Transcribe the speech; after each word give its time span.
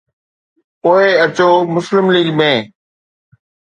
پوءِ 0.81 1.07
اچو 1.23 1.49
مسلم 1.73 2.05
ليگ 2.13 2.27
۾. 2.39 2.53